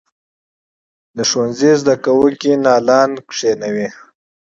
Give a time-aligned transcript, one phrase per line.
[1.17, 3.87] د ښوونځي زده کوونکي نیالګي کینوي؟